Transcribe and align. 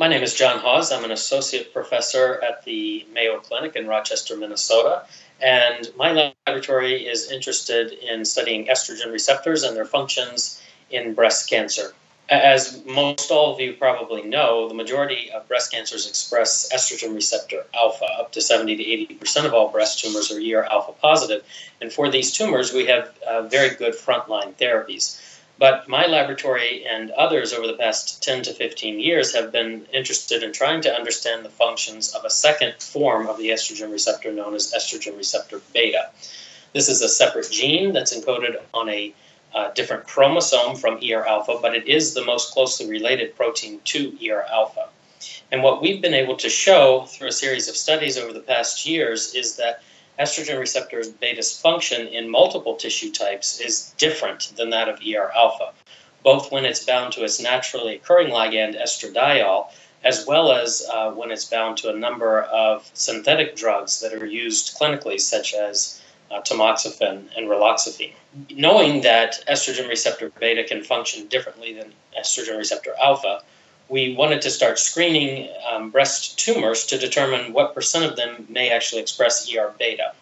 My 0.00 0.08
name 0.08 0.22
is 0.22 0.32
John 0.32 0.58
Hawse. 0.60 0.92
I'm 0.92 1.04
an 1.04 1.10
associate 1.10 1.74
professor 1.74 2.42
at 2.42 2.64
the 2.64 3.06
Mayo 3.12 3.38
Clinic 3.38 3.76
in 3.76 3.86
Rochester, 3.86 4.34
Minnesota. 4.34 5.04
And 5.42 5.90
my 5.94 6.32
laboratory 6.46 7.06
is 7.06 7.30
interested 7.30 7.92
in 7.92 8.24
studying 8.24 8.68
estrogen 8.68 9.12
receptors 9.12 9.62
and 9.62 9.76
their 9.76 9.84
functions 9.84 10.62
in 10.90 11.12
breast 11.12 11.50
cancer. 11.50 11.92
As 12.30 12.82
most 12.86 13.30
all 13.30 13.52
of 13.52 13.60
you 13.60 13.74
probably 13.74 14.22
know, 14.22 14.68
the 14.68 14.74
majority 14.74 15.30
of 15.32 15.46
breast 15.46 15.70
cancers 15.70 16.08
express 16.08 16.72
estrogen 16.72 17.14
receptor 17.14 17.66
alpha. 17.74 18.06
Up 18.06 18.32
to 18.32 18.40
70 18.40 18.76
to 18.76 18.82
80 18.82 19.14
percent 19.16 19.46
of 19.46 19.52
all 19.52 19.68
breast 19.68 19.98
tumors 19.98 20.32
are 20.32 20.40
ER 20.40 20.64
alpha 20.64 20.92
positive. 20.92 21.44
And 21.82 21.92
for 21.92 22.08
these 22.08 22.32
tumors, 22.32 22.72
we 22.72 22.86
have 22.86 23.18
uh, 23.28 23.42
very 23.42 23.74
good 23.74 23.92
frontline 23.92 24.54
therapies. 24.54 25.20
But 25.60 25.90
my 25.90 26.06
laboratory 26.06 26.86
and 26.86 27.10
others 27.10 27.52
over 27.52 27.66
the 27.66 27.74
past 27.74 28.22
10 28.22 28.44
to 28.44 28.54
15 28.54 28.98
years 28.98 29.34
have 29.34 29.52
been 29.52 29.84
interested 29.92 30.42
in 30.42 30.54
trying 30.54 30.80
to 30.80 30.94
understand 30.94 31.44
the 31.44 31.50
functions 31.50 32.14
of 32.14 32.24
a 32.24 32.30
second 32.30 32.82
form 32.82 33.26
of 33.26 33.36
the 33.36 33.50
estrogen 33.50 33.92
receptor 33.92 34.32
known 34.32 34.54
as 34.54 34.72
estrogen 34.72 35.18
receptor 35.18 35.60
beta. 35.74 36.08
This 36.72 36.88
is 36.88 37.02
a 37.02 37.10
separate 37.10 37.50
gene 37.50 37.92
that's 37.92 38.16
encoded 38.18 38.58
on 38.72 38.88
a 38.88 39.12
uh, 39.54 39.70
different 39.72 40.06
chromosome 40.06 40.76
from 40.76 40.98
ER 41.04 41.26
alpha, 41.26 41.58
but 41.60 41.74
it 41.74 41.86
is 41.86 42.14
the 42.14 42.24
most 42.24 42.54
closely 42.54 42.88
related 42.88 43.36
protein 43.36 43.80
to 43.84 44.16
ER 44.26 44.46
alpha. 44.50 44.88
And 45.52 45.62
what 45.62 45.82
we've 45.82 46.00
been 46.00 46.14
able 46.14 46.36
to 46.36 46.48
show 46.48 47.04
through 47.04 47.28
a 47.28 47.32
series 47.32 47.68
of 47.68 47.76
studies 47.76 48.16
over 48.16 48.32
the 48.32 48.40
past 48.40 48.86
years 48.86 49.34
is 49.34 49.56
that 49.56 49.82
estrogen 50.18 50.58
receptor 50.58 51.02
beta's 51.20 51.58
function 51.58 52.06
in 52.08 52.28
multiple 52.28 52.76
tissue 52.76 53.10
types 53.10 53.60
is 53.60 53.94
different 53.96 54.52
than 54.56 54.70
that 54.70 54.88
of 54.88 55.00
ER 55.00 55.30
alpha, 55.34 55.72
both 56.22 56.50
when 56.50 56.64
it's 56.64 56.84
bound 56.84 57.12
to 57.12 57.24
its 57.24 57.40
naturally 57.40 57.96
occurring 57.96 58.28
ligand 58.28 58.80
estradiol, 58.80 59.70
as 60.04 60.26
well 60.26 60.52
as 60.52 60.86
uh, 60.92 61.10
when 61.10 61.30
it's 61.30 61.44
bound 61.44 61.76
to 61.78 61.90
a 61.90 61.96
number 61.96 62.42
of 62.42 62.90
synthetic 62.94 63.56
drugs 63.56 64.00
that 64.00 64.12
are 64.12 64.26
used 64.26 64.78
clinically, 64.78 65.20
such 65.20 65.54
as 65.54 66.00
uh, 66.30 66.40
tamoxifen 66.42 67.28
and 67.36 67.48
raloxifene. 67.48 68.12
Knowing 68.50 69.00
that 69.02 69.42
estrogen 69.48 69.88
receptor 69.88 70.30
beta 70.40 70.64
can 70.64 70.82
function 70.82 71.26
differently 71.28 71.74
than 71.74 71.92
estrogen 72.18 72.56
receptor 72.56 72.94
alpha, 73.00 73.42
we 73.90 74.14
wanted 74.14 74.40
to 74.40 74.50
start 74.50 74.78
screening 74.78 75.48
um, 75.70 75.90
breast 75.90 76.38
tumors 76.38 76.86
to 76.86 76.96
determine 76.96 77.52
what 77.52 77.74
percent 77.74 78.04
of 78.04 78.16
them 78.16 78.46
may 78.48 78.70
actually 78.70 79.02
express 79.02 79.52
ER 79.52 79.74
beta. 79.78 80.12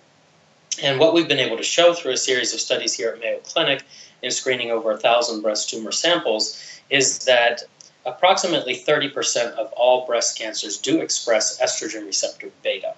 And 0.83 0.99
what 0.99 1.13
we've 1.13 1.29
been 1.29 1.39
able 1.39 1.59
to 1.59 1.63
show 1.63 1.93
through 1.93 2.13
a 2.13 2.17
series 2.17 2.55
of 2.55 2.61
studies 2.61 2.95
here 2.95 3.11
at 3.11 3.21
Mayo 3.21 3.39
Clinic 3.41 3.83
in 4.23 4.31
screening 4.31 4.71
over 4.71 4.91
1,000 4.91 5.43
breast 5.43 5.69
tumor 5.69 5.93
samples 5.93 6.81
is 6.89 7.25
that 7.27 7.63
approximately 8.07 8.75
30% 8.75 9.53
of 9.53 9.71
all 9.73 10.07
breast 10.07 10.39
cancers 10.39 10.79
do 10.79 11.01
express 11.01 11.61
estrogen 11.61 12.07
receptor 12.07 12.49
beta. 12.63 12.95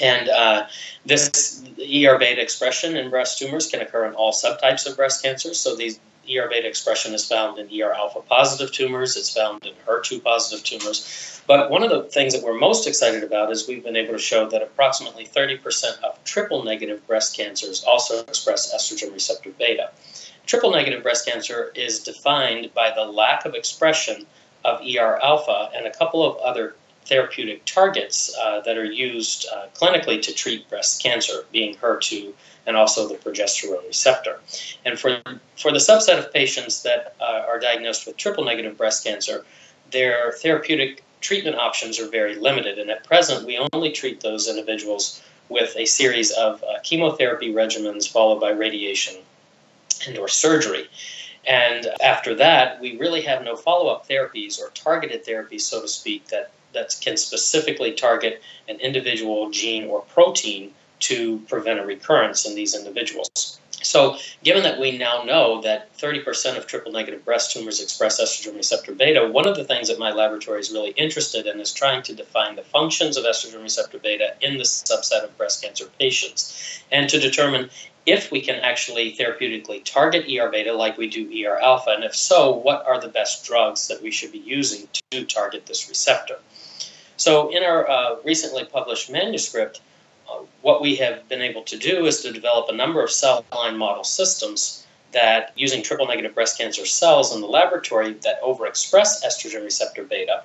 And 0.00 0.30
uh, 0.30 0.66
this 1.04 1.62
ER 1.78 2.18
beta 2.18 2.40
expression 2.40 2.96
in 2.96 3.10
breast 3.10 3.38
tumors 3.38 3.66
can 3.66 3.80
occur 3.80 4.06
in 4.06 4.14
all 4.14 4.32
subtypes 4.32 4.88
of 4.88 4.96
breast 4.96 5.22
cancers. 5.22 5.60
So 5.60 5.76
these 5.76 6.00
ER 6.24 6.48
beta 6.48 6.66
expression 6.66 7.14
is 7.14 7.24
found 7.24 7.58
in 7.58 7.68
ER 7.80 7.92
alpha 7.92 8.20
positive 8.20 8.72
tumors, 8.72 9.16
it's 9.16 9.32
found 9.32 9.64
in 9.66 9.74
HER2 9.86 10.22
positive 10.22 10.64
tumors. 10.64 11.42
But 11.46 11.70
one 11.70 11.82
of 11.82 11.90
the 11.90 12.04
things 12.04 12.32
that 12.32 12.42
we're 12.42 12.58
most 12.58 12.86
excited 12.86 13.22
about 13.22 13.52
is 13.52 13.68
we've 13.68 13.84
been 13.84 13.96
able 13.96 14.14
to 14.14 14.18
show 14.18 14.48
that 14.48 14.62
approximately 14.62 15.26
30% 15.26 16.02
of 16.02 16.22
triple 16.24 16.64
negative 16.64 17.06
breast 17.06 17.36
cancers 17.36 17.84
also 17.84 18.20
express 18.20 18.74
estrogen 18.74 19.12
receptor 19.12 19.50
beta. 19.58 19.90
Triple 20.46 20.70
negative 20.70 21.02
breast 21.02 21.26
cancer 21.26 21.72
is 21.74 22.00
defined 22.00 22.72
by 22.74 22.92
the 22.94 23.04
lack 23.04 23.44
of 23.44 23.54
expression 23.54 24.26
of 24.64 24.80
ER 24.80 25.18
alpha 25.22 25.70
and 25.74 25.86
a 25.86 25.92
couple 25.92 26.24
of 26.24 26.36
other 26.38 26.76
therapeutic 27.06 27.64
targets 27.64 28.34
uh, 28.40 28.60
that 28.60 28.76
are 28.76 28.84
used 28.84 29.46
uh, 29.54 29.66
clinically 29.74 30.20
to 30.22 30.32
treat 30.32 30.68
breast 30.68 31.02
cancer, 31.02 31.44
being 31.52 31.76
HER2 31.76 32.32
and 32.66 32.76
also 32.76 33.08
the 33.08 33.14
progesterone 33.16 33.86
receptor. 33.86 34.40
And 34.84 34.98
for, 34.98 35.20
for 35.56 35.70
the 35.70 35.78
subset 35.78 36.18
of 36.18 36.32
patients 36.32 36.82
that 36.82 37.14
uh, 37.20 37.44
are 37.46 37.58
diagnosed 37.58 38.06
with 38.06 38.16
triple 38.16 38.44
negative 38.44 38.76
breast 38.76 39.04
cancer, 39.04 39.44
their 39.90 40.32
therapeutic 40.32 41.04
treatment 41.20 41.56
options 41.56 42.00
are 42.00 42.08
very 42.08 42.36
limited. 42.36 42.78
And 42.78 42.90
at 42.90 43.04
present, 43.04 43.46
we 43.46 43.58
only 43.72 43.92
treat 43.92 44.20
those 44.20 44.48
individuals 44.48 45.22
with 45.48 45.76
a 45.76 45.84
series 45.84 46.30
of 46.32 46.62
uh, 46.62 46.80
chemotherapy 46.82 47.52
regimens 47.52 48.10
followed 48.10 48.40
by 48.40 48.50
radiation 48.50 49.16
and 50.06 50.18
or 50.18 50.28
surgery. 50.28 50.88
And 51.46 51.86
after 52.02 52.34
that, 52.36 52.80
we 52.80 52.96
really 52.96 53.20
have 53.22 53.42
no 53.42 53.54
follow-up 53.54 54.08
therapies 54.08 54.58
or 54.58 54.70
targeted 54.70 55.26
therapies, 55.26 55.60
so 55.62 55.82
to 55.82 55.88
speak, 55.88 56.28
that 56.28 56.50
that 56.74 56.96
can 57.00 57.16
specifically 57.16 57.92
target 57.92 58.42
an 58.68 58.78
individual 58.80 59.50
gene 59.50 59.84
or 59.84 60.02
protein 60.02 60.72
to 61.00 61.38
prevent 61.48 61.80
a 61.80 61.84
recurrence 61.84 62.46
in 62.46 62.54
these 62.54 62.74
individuals. 62.74 63.58
So, 63.82 64.16
given 64.42 64.62
that 64.62 64.80
we 64.80 64.96
now 64.96 65.24
know 65.24 65.60
that 65.60 65.94
30% 65.98 66.56
of 66.56 66.66
triple 66.66 66.92
negative 66.92 67.24
breast 67.24 67.52
tumors 67.52 67.82
express 67.82 68.20
estrogen 68.20 68.56
receptor 68.56 68.94
beta, 68.94 69.28
one 69.28 69.46
of 69.46 69.56
the 69.56 69.64
things 69.64 69.88
that 69.88 69.98
my 69.98 70.10
laboratory 70.10 70.60
is 70.60 70.70
really 70.70 70.90
interested 70.92 71.46
in 71.46 71.60
is 71.60 71.72
trying 71.72 72.02
to 72.04 72.14
define 72.14 72.56
the 72.56 72.62
functions 72.62 73.18
of 73.18 73.24
estrogen 73.24 73.62
receptor 73.62 73.98
beta 73.98 74.34
in 74.40 74.56
the 74.56 74.64
subset 74.64 75.22
of 75.22 75.36
breast 75.36 75.62
cancer 75.62 75.86
patients 75.98 76.80
and 76.90 77.10
to 77.10 77.20
determine 77.20 77.68
if 78.06 78.30
we 78.30 78.40
can 78.40 78.56
actually 78.56 79.16
therapeutically 79.16 79.84
target 79.84 80.26
ER 80.30 80.50
beta 80.50 80.72
like 80.72 80.98
we 80.98 81.08
do 81.08 81.30
ER 81.44 81.58
alpha, 81.58 81.90
and 81.90 82.04
if 82.04 82.14
so, 82.14 82.52
what 82.52 82.86
are 82.86 83.00
the 83.00 83.08
best 83.08 83.44
drugs 83.44 83.88
that 83.88 84.02
we 84.02 84.10
should 84.10 84.32
be 84.32 84.38
using 84.38 84.88
to 85.10 85.24
target 85.24 85.66
this 85.66 85.88
receptor. 85.88 86.38
So, 87.16 87.48
in 87.50 87.62
our 87.62 87.88
uh, 87.88 88.16
recently 88.24 88.64
published 88.64 89.10
manuscript, 89.10 89.80
uh, 90.28 90.40
what 90.62 90.82
we 90.82 90.96
have 90.96 91.28
been 91.28 91.42
able 91.42 91.62
to 91.62 91.78
do 91.78 92.06
is 92.06 92.22
to 92.22 92.32
develop 92.32 92.68
a 92.68 92.72
number 92.72 93.02
of 93.02 93.10
cell 93.10 93.44
line 93.52 93.76
model 93.76 94.04
systems 94.04 94.86
that, 95.12 95.52
using 95.56 95.82
triple 95.82 96.06
negative 96.06 96.34
breast 96.34 96.58
cancer 96.58 96.84
cells 96.84 97.34
in 97.34 97.40
the 97.40 97.46
laboratory 97.46 98.14
that 98.24 98.42
overexpress 98.42 99.24
estrogen 99.24 99.62
receptor 99.62 100.02
beta, 100.02 100.42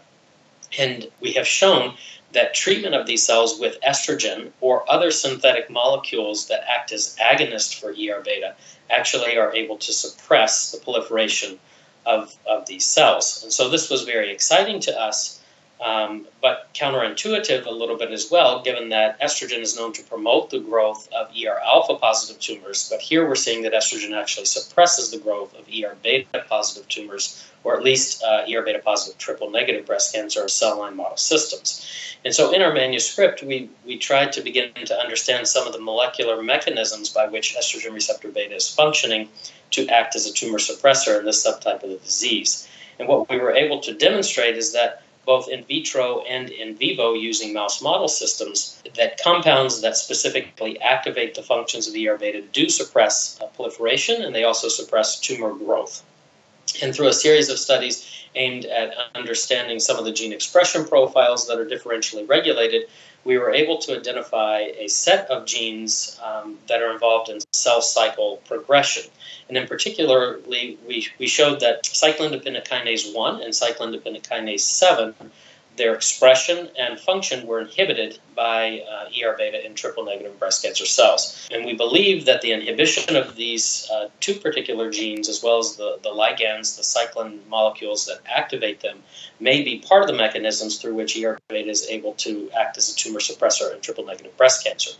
and 0.78 1.10
we 1.20 1.34
have 1.34 1.48
shown 1.48 1.96
that 2.34 2.54
treatment 2.54 2.94
of 2.94 3.08
these 3.08 3.24
cells 3.24 3.60
with 3.60 3.82
estrogen 3.82 4.52
or 4.62 4.90
other 4.92 5.10
synthetic 5.10 5.70
molecules 5.70 6.48
that 6.48 6.64
act 6.70 6.92
as 6.92 7.16
agonists 7.20 7.74
for 7.74 7.90
ER 7.90 8.22
beta 8.24 8.54
actually 8.92 9.38
are 9.38 9.54
able 9.56 9.78
to 9.78 9.92
suppress 9.92 10.72
the 10.72 10.78
proliferation 10.78 11.58
of, 12.06 12.36
of 12.48 12.68
these 12.68 12.86
cells. 12.86 13.42
And 13.44 13.52
so 13.52 13.70
this 13.70 13.90
was 13.90 14.04
very 14.04 14.32
exciting 14.32 14.80
to 14.82 15.00
us 15.00 15.39
um, 15.82 16.28
but 16.42 16.74
counterintuitive 16.74 17.66
a 17.66 17.72
little 17.72 17.98
bit 17.98 18.12
as 18.12 18.30
well, 18.30 18.62
given 18.62 18.90
that 18.90 19.20
estrogen 19.22 19.60
is 19.60 19.78
known 19.78 19.94
to 19.94 20.04
promote 20.04 20.50
the 20.50 20.60
growth 20.60 21.08
of 21.14 21.30
ER 21.30 21.60
alpha 21.64 21.96
positive 21.96 22.42
tumors. 22.42 22.90
But 22.90 23.00
here 23.00 23.28
we're 23.28 23.36
seeing 23.36 23.64
that 23.64 23.74
estrogen 23.74 24.20
actually 24.20 24.46
suppresses 24.46 25.12
the 25.12 25.20
growth 25.20 25.58
of 25.58 25.68
ER 25.68 25.96
beta 26.04 26.44
positive 26.50 26.88
tumors, 26.90 27.46
or 27.64 27.78
at 27.78 27.84
least 27.84 28.22
uh, 28.24 28.46
ER 28.52 28.62
beta 28.62 28.80
positive 28.80 29.18
triple 29.18 29.50
negative 29.50 29.86
breast 29.86 30.14
cancer 30.14 30.44
or 30.44 30.50
cell 30.50 30.80
line 30.80 30.98
model 30.98 31.18
systems. 31.18 31.86
And 32.26 32.36
so 32.36 32.52
in 32.52 32.62
our 32.62 32.74
manuscript, 32.74 33.42
we, 33.42 33.70
we 33.86 33.98
tried 33.98 34.34
to 34.34 34.42
begin 34.42 34.74
to 34.86 35.00
understand 35.00 35.48
some 35.48 35.66
of 35.66 35.72
the 35.72 35.80
molecular 35.80 36.44
mechanisms 36.44 37.08
by 37.08 37.28
which 37.28 37.56
estrogen 37.56 37.94
receptor 37.94 38.28
beta 38.28 38.56
is 38.56 38.68
functioning 38.68 39.30
to 39.72 39.88
act 39.88 40.16
as 40.18 40.26
a 40.26 40.34
tumor 40.34 40.58
suppressor 40.58 41.18
in 41.18 41.26
this 41.26 41.46
subtype 41.46 41.84
of 41.84 41.90
the 41.90 41.98
disease. 41.98 42.68
And 42.98 43.08
what 43.08 43.30
we 43.30 43.38
were 43.38 43.54
able 43.54 43.80
to 43.80 43.94
demonstrate 43.94 44.58
is 44.58 44.74
that 44.74 45.04
both 45.26 45.50
in 45.50 45.64
vitro 45.64 46.22
and 46.22 46.50
in 46.50 46.76
vivo 46.76 47.14
using 47.14 47.54
mouse 47.54 47.82
model 47.82 48.08
systems 48.08 48.82
that 48.96 49.22
compounds 49.22 49.82
that 49.82 49.96
specifically 49.96 50.80
activate 50.82 51.36
the 51.36 51.44
functions 51.44 51.88
of 51.88 51.94
the 51.94 52.08
ER 52.08 52.18
beta 52.18 52.42
do 52.54 52.70
suppress 52.70 53.40
uh, 53.42 53.46
proliferation 53.48 54.22
and 54.22 54.34
they 54.34 54.44
also 54.44 54.68
suppress 54.68 55.20
tumor 55.20 55.54
growth. 55.54 56.04
And 56.82 56.94
through 56.94 57.08
a 57.08 57.14
series 57.14 57.50
of 57.50 57.60
studies 57.60 58.19
aimed 58.36 58.66
at 58.66 58.94
understanding 59.16 59.80
some 59.80 59.98
of 59.98 60.06
the 60.06 60.12
gene 60.12 60.34
expression 60.34 60.86
profiles 60.86 61.48
that 61.48 61.60
are 61.60 61.66
differentially 61.66 62.28
regulated, 62.28 62.88
we 63.26 63.38
were 63.38 63.52
able 63.52 63.78
to 63.80 63.98
identify 63.98 64.60
a 64.78 64.88
set 64.88 65.30
of 65.30 65.46
genes 65.46 66.20
um, 66.24 66.58
that 66.68 66.82
are 66.82 66.92
involved 66.92 67.30
in 67.30 67.40
cell 67.52 67.82
cycle 67.82 68.38
progression. 68.46 69.04
And 69.50 69.58
in 69.58 69.68
particular, 69.68 70.40
we, 70.48 70.78
we 70.88 71.28
showed 71.28 71.60
that 71.60 71.84
cyclin 71.84 72.32
dependent 72.32 72.66
kinase 72.66 73.14
1 73.14 73.42
and 73.42 73.54
cyclin 73.54 73.92
dependent 73.92 74.30
kinase 74.30 74.62
7 74.62 75.14
their 75.80 75.96
expression 75.96 76.70
and 76.78 77.00
function 77.00 77.48
were 77.48 77.62
inhibited 77.62 78.20
by 78.36 78.82
uh, 78.82 79.06
ER 79.24 79.34
beta 79.38 79.66
in 79.66 79.74
triple 79.74 80.04
negative 80.04 80.38
breast 80.38 80.62
cancer 80.62 80.86
cells. 80.86 81.48
And 81.52 81.66
we 81.66 81.74
believe 81.74 82.26
that 82.26 82.42
the 82.42 82.52
inhibition 82.52 83.16
of 83.16 83.36
these 83.38 83.90
uh, 83.92 84.10
two 84.20 84.36
particular 84.36 84.92
genes, 84.92 85.30
as 85.30 85.42
well 85.42 85.58
as 85.58 85.78
the, 85.78 85.98
the 86.04 86.10
ligands, 86.10 86.76
the 86.76 86.84
cyclin 86.84 87.40
molecules 87.48 88.06
that 88.06 88.20
activate 88.28 88.82
them, 88.82 89.02
may 89.40 89.64
be 89.64 89.80
part 89.80 90.02
of 90.02 90.08
the 90.08 90.14
mechanisms 90.14 90.78
through 90.78 90.96
which 90.96 91.18
ER 91.18 91.40
beta 91.48 91.70
is 91.70 91.88
able 91.88 92.14
to 92.16 92.52
act 92.52 92.78
as 92.78 92.92
a 92.92 92.96
tumor 92.96 93.20
suppressor 93.20 93.74
in 93.74 93.80
triple 93.80 94.06
negative 94.06 94.36
breast 94.36 94.66
cancer. 94.66 94.92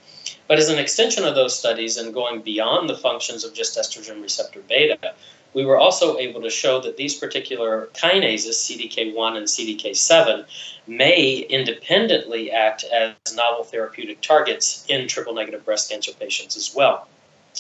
But 0.48 0.60
as 0.60 0.70
an 0.70 0.80
extension 0.80 1.26
of 1.26 1.36
those 1.36 1.58
studies 1.58 1.98
and 1.98 2.14
going 2.14 2.42
beyond 2.42 2.90
the 2.90 2.98
functions 2.98 3.44
of 3.44 3.54
just 3.54 3.78
estrogen 3.78 4.22
receptor 4.22 4.62
beta, 4.62 5.14
we 5.54 5.66
were 5.66 5.78
also 5.78 6.18
able 6.18 6.42
to 6.42 6.50
show 6.50 6.80
that 6.82 6.98
these 6.98 7.16
particular 7.16 7.90
kinases, 7.94 8.60
CDK1 8.68 9.38
and 9.38 9.48
CDK7, 9.48 10.46
may 10.88 11.38
independently 11.38 12.52
act 12.52 12.84
as 12.84 13.14
novel 13.36 13.64
therapeutic 13.64 14.22
targets 14.22 14.86
in 14.88 15.08
triple 15.08 15.34
negative 15.34 15.66
breast 15.66 15.90
cancer 15.90 16.12
patients 16.14 16.56
as 16.56 16.74
well. 16.76 17.08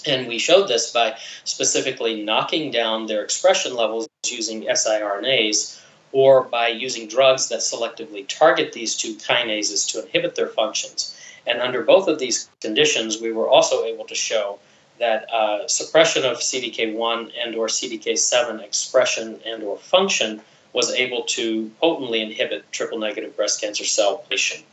And 0.06 0.28
we 0.28 0.40
showed 0.40 0.68
this 0.68 0.92
by 0.92 1.18
specifically 1.44 2.24
knocking 2.24 2.72
down 2.72 3.08
their 3.08 3.24
expression 3.24 3.76
levels 3.76 4.08
using 4.26 4.64
siRNAs 4.64 5.82
or 6.12 6.44
by 6.44 6.70
using 6.70 7.08
drugs 7.08 7.50
that 7.50 7.60
selectively 7.60 8.28
target 8.28 8.74
these 8.74 8.96
two 8.96 9.16
kinases 9.16 9.92
to 9.92 10.04
inhibit 10.04 10.36
their 10.36 10.48
functions. 10.48 11.16
And 11.46 11.60
under 11.60 11.84
both 11.84 12.08
of 12.08 12.20
these 12.20 12.50
conditions, 12.62 13.22
we 13.22 13.32
were 13.32 13.48
also 13.48 13.84
able 13.84 14.06
to 14.06 14.16
show 14.16 14.60
that 15.00 15.31
uh, 15.34 15.68
suppression 15.68 16.25
of 16.25 16.38
CDK1 16.38 17.31
and 17.44 17.56
or 17.56 17.68
CDK7 17.68 18.62
expression 18.62 19.40
and 19.46 19.63
or 19.63 19.78
function 19.78 20.42
was 20.74 20.92
able 20.92 21.24
to 21.24 21.72
potently 21.81 22.22
inhibit 22.22 22.72
triple 22.72 23.00
negative 23.00 23.36
breast 23.36 23.60
cancer 23.60 23.86
cell 23.86 24.18
population. 24.18 24.63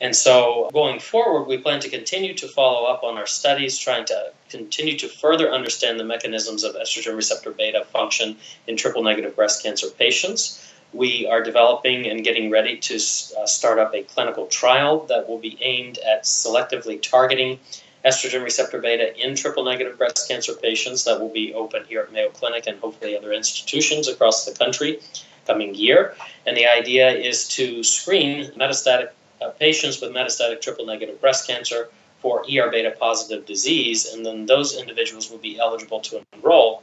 And 0.00 0.14
so 0.14 0.70
going 0.72 0.98
forward, 0.98 1.46
we 1.46 1.58
plan 1.58 1.80
to 1.80 1.88
continue 1.88 2.34
to 2.34 2.48
follow 2.48 2.86
up 2.86 3.04
on 3.04 3.16
our 3.16 3.26
studies, 3.26 3.78
trying 3.78 4.04
to 4.06 4.32
continue 4.48 4.98
to 4.98 5.08
further 5.08 5.50
understand 5.50 6.00
the 6.00 6.04
mechanisms 6.04 6.64
of 6.64 6.74
estrogen 6.74 7.16
receptor 7.16 7.52
beta 7.52 7.84
function 7.84 8.36
in 8.66 8.76
triple 8.76 9.02
negative 9.02 9.36
breast 9.36 9.62
cancer 9.62 9.88
patients. 9.88 10.72
We 10.92 11.26
are 11.26 11.42
developing 11.42 12.06
and 12.06 12.22
getting 12.22 12.50
ready 12.50 12.76
to 12.76 12.94
uh, 12.94 13.46
start 13.46 13.78
up 13.78 13.94
a 13.94 14.02
clinical 14.02 14.46
trial 14.46 15.06
that 15.06 15.28
will 15.28 15.38
be 15.38 15.58
aimed 15.60 15.98
at 15.98 16.24
selectively 16.24 17.00
targeting 17.00 17.58
estrogen 18.04 18.42
receptor 18.44 18.80
beta 18.80 19.16
in 19.16 19.34
triple 19.34 19.64
negative 19.64 19.96
breast 19.96 20.28
cancer 20.28 20.54
patients 20.54 21.04
that 21.04 21.18
will 21.20 21.30
be 21.30 21.54
open 21.54 21.84
here 21.86 22.02
at 22.02 22.12
Mayo 22.12 22.28
Clinic 22.30 22.66
and 22.66 22.78
hopefully 22.78 23.16
other 23.16 23.32
institutions 23.32 24.08
across 24.08 24.44
the 24.44 24.52
country 24.52 25.00
coming 25.46 25.74
year. 25.74 26.14
And 26.46 26.56
the 26.56 26.66
idea 26.66 27.10
is 27.10 27.48
to 27.48 27.82
screen 27.82 28.50
metastatic 28.52 29.10
uh, 29.40 29.50
patients 29.50 30.00
with 30.00 30.10
metastatic 30.12 30.60
triple 30.60 30.86
negative 30.86 31.20
breast 31.20 31.46
cancer 31.46 31.88
for 32.20 32.44
ER 32.50 32.70
beta 32.70 32.94
positive 32.98 33.44
disease, 33.44 34.12
and 34.12 34.24
then 34.24 34.46
those 34.46 34.76
individuals 34.78 35.30
will 35.30 35.38
be 35.38 35.58
eligible 35.58 36.00
to 36.00 36.24
enroll 36.32 36.82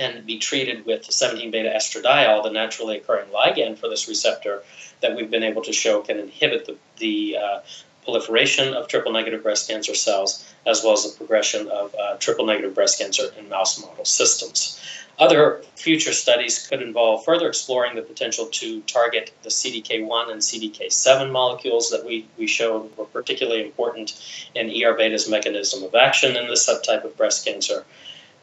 and 0.00 0.26
be 0.26 0.38
treated 0.38 0.86
with 0.86 1.04
17 1.04 1.50
beta 1.50 1.68
estradiol, 1.68 2.42
the 2.42 2.50
naturally 2.50 2.96
occurring 2.96 3.28
ligand 3.28 3.78
for 3.78 3.88
this 3.88 4.08
receptor 4.08 4.62
that 5.00 5.14
we've 5.14 5.30
been 5.30 5.42
able 5.42 5.62
to 5.62 5.72
show 5.72 6.00
can 6.00 6.18
inhibit 6.18 6.66
the, 6.66 6.76
the 6.96 7.36
uh, 7.36 7.60
proliferation 8.04 8.74
of 8.74 8.88
triple 8.88 9.12
negative 9.12 9.42
breast 9.42 9.68
cancer 9.68 9.94
cells, 9.94 10.44
as 10.66 10.82
well 10.82 10.92
as 10.92 11.10
the 11.10 11.16
progression 11.16 11.68
of 11.68 11.94
uh, 11.94 12.16
triple 12.18 12.46
negative 12.46 12.74
breast 12.74 12.98
cancer 12.98 13.24
in 13.38 13.48
mouse 13.48 13.80
model 13.80 14.04
systems. 14.04 14.80
Other 15.18 15.62
future 15.76 16.12
studies 16.12 16.66
could 16.66 16.82
involve 16.82 17.24
further 17.24 17.46
exploring 17.46 17.94
the 17.94 18.02
potential 18.02 18.46
to 18.46 18.80
target 18.82 19.30
the 19.42 19.48
CDK1 19.48 20.30
and 20.30 20.40
CDK7 20.40 21.30
molecules 21.30 21.90
that 21.90 22.04
we, 22.04 22.26
we 22.36 22.48
showed 22.48 22.96
were 22.96 23.04
particularly 23.04 23.62
important 23.62 24.20
in 24.54 24.70
ER 24.70 24.94
beta's 24.94 25.28
mechanism 25.28 25.84
of 25.84 25.94
action 25.94 26.36
in 26.36 26.48
this 26.48 26.68
subtype 26.68 27.04
of 27.04 27.16
breast 27.16 27.44
cancer 27.44 27.84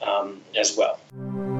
um, 0.01 0.41
as 0.55 0.77
well. 0.77 1.50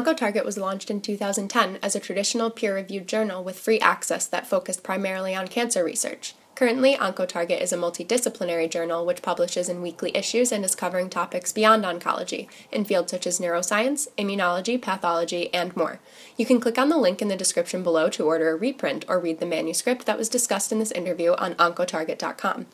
OncoTarget 0.00 0.46
was 0.46 0.56
launched 0.56 0.90
in 0.90 1.02
2010 1.02 1.78
as 1.82 1.94
a 1.94 2.00
traditional 2.00 2.48
peer 2.48 2.74
reviewed 2.74 3.06
journal 3.06 3.44
with 3.44 3.58
free 3.58 3.78
access 3.80 4.26
that 4.26 4.46
focused 4.46 4.82
primarily 4.82 5.34
on 5.34 5.46
cancer 5.46 5.84
research. 5.84 6.34
Currently, 6.54 6.94
OncoTarget 6.94 7.60
is 7.60 7.70
a 7.70 7.76
multidisciplinary 7.76 8.70
journal 8.70 9.04
which 9.04 9.20
publishes 9.20 9.68
in 9.68 9.82
weekly 9.82 10.16
issues 10.16 10.52
and 10.52 10.64
is 10.64 10.74
covering 10.74 11.10
topics 11.10 11.52
beyond 11.52 11.84
oncology 11.84 12.48
in 12.72 12.86
fields 12.86 13.10
such 13.10 13.26
as 13.26 13.40
neuroscience, 13.40 14.08
immunology, 14.16 14.80
pathology, 14.80 15.52
and 15.52 15.76
more. 15.76 16.00
You 16.38 16.46
can 16.46 16.60
click 16.60 16.78
on 16.78 16.88
the 16.88 16.96
link 16.96 17.20
in 17.20 17.28
the 17.28 17.36
description 17.36 17.82
below 17.82 18.08
to 18.08 18.24
order 18.24 18.48
a 18.50 18.56
reprint 18.56 19.04
or 19.06 19.20
read 19.20 19.38
the 19.38 19.44
manuscript 19.44 20.06
that 20.06 20.18
was 20.18 20.30
discussed 20.30 20.72
in 20.72 20.78
this 20.78 20.92
interview 20.92 21.32
on 21.32 21.54
oncotarget.com. 21.56 22.66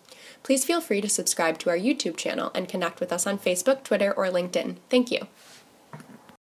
Please 0.44 0.64
feel 0.64 0.81
free 0.81 1.00
to 1.00 1.08
subscribe 1.08 1.58
to 1.58 1.70
our 1.70 1.78
YouTube 1.78 2.17
channel 2.17 2.52
and 2.55 2.69
connect 2.69 3.00
with 3.00 3.12
us 3.12 3.26
on 3.26 3.37
Facebook, 3.37 3.82
Twitter, 3.82 4.12
or 4.12 4.26
LinkedIn. 4.26 4.76
Thank 4.88 5.11
you. 5.11 5.26